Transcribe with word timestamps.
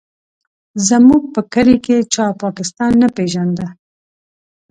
زموږ 0.89 1.23
په 1.33 1.41
کلي 1.53 1.77
کې 1.85 1.97
چا 2.13 2.25
پاکستان 2.43 2.91
نه 3.01 3.07
پېژانده. 3.15 3.67